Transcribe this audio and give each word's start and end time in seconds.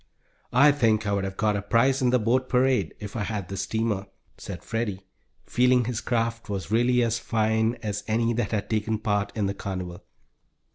"I 0.51 0.71
think 0.71 1.05
I 1.05 1.11
would 1.13 1.25
have 1.25 1.37
got 1.37 1.55
a 1.55 1.61
prize 1.61 2.01
in 2.01 2.09
the 2.09 2.17
boat 2.17 2.49
parade 2.49 2.95
if 2.99 3.15
I 3.15 3.21
had 3.21 3.49
this 3.49 3.61
steamer," 3.61 4.07
said 4.35 4.63
Freddie, 4.63 5.05
feeling 5.45 5.85
his 5.85 6.01
craft 6.01 6.49
was 6.49 6.71
really 6.71 7.03
as 7.03 7.19
fine 7.19 7.75
as 7.83 8.03
any 8.07 8.33
that 8.33 8.51
had 8.51 8.67
taken 8.67 8.97
part 8.97 9.31
in 9.37 9.45
the 9.45 9.53
carnival. 9.53 10.03